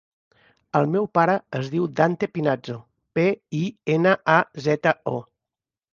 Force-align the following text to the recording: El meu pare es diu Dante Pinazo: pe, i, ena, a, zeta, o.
El 0.79 0.87
meu 0.93 1.03
pare 1.17 1.35
es 1.59 1.69
diu 1.75 1.85
Dante 1.99 2.29
Pinazo: 2.37 2.77
pe, 3.19 3.27
i, 3.61 3.61
ena, 3.97 4.15
a, 4.37 4.39
zeta, 4.69 4.99
o. 5.17 5.19